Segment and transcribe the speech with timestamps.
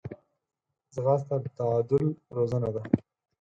[0.93, 2.05] ځغاسته د تعادل
[2.35, 2.81] روزنه ده